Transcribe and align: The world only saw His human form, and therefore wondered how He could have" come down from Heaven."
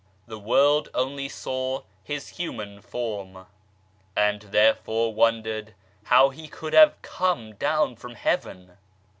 The 0.25 0.39
world 0.39 0.89
only 0.95 1.29
saw 1.29 1.83
His 2.03 2.29
human 2.29 2.81
form, 2.81 3.45
and 4.15 4.41
therefore 4.41 5.13
wondered 5.13 5.75
how 6.05 6.29
He 6.31 6.47
could 6.47 6.73
have" 6.73 6.99
come 7.03 7.53
down 7.53 7.95
from 7.97 8.15
Heaven." 8.15 8.79